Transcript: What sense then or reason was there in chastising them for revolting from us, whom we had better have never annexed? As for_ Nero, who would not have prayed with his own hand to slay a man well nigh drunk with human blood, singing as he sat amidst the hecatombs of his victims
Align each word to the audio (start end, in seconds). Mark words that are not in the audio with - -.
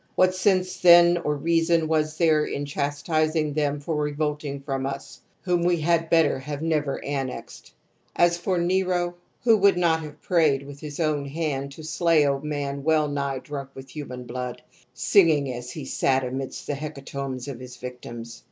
What 0.15 0.33
sense 0.33 0.77
then 0.79 1.19
or 1.19 1.35
reason 1.35 1.87
was 1.87 2.17
there 2.17 2.43
in 2.43 2.65
chastising 2.65 3.53
them 3.53 3.79
for 3.79 3.95
revolting 3.97 4.59
from 4.61 4.87
us, 4.87 5.21
whom 5.43 5.61
we 5.61 5.77
had 5.79 6.09
better 6.09 6.39
have 6.39 6.59
never 6.63 7.05
annexed? 7.05 7.71
As 8.15 8.35
for_ 8.35 8.57
Nero, 8.65 9.13
who 9.43 9.55
would 9.57 9.77
not 9.77 9.99
have 10.01 10.19
prayed 10.19 10.65
with 10.65 10.79
his 10.79 10.99
own 10.99 11.25
hand 11.25 11.73
to 11.73 11.83
slay 11.83 12.23
a 12.23 12.39
man 12.39 12.83
well 12.83 13.07
nigh 13.07 13.37
drunk 13.37 13.69
with 13.75 13.89
human 13.95 14.23
blood, 14.23 14.63
singing 14.91 15.53
as 15.53 15.69
he 15.69 15.85
sat 15.85 16.23
amidst 16.23 16.65
the 16.65 16.73
hecatombs 16.73 17.47
of 17.47 17.59
his 17.59 17.77
victims 17.77 18.39